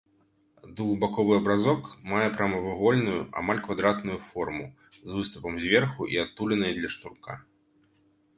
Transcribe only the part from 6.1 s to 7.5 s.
і адтулінай для шнурка.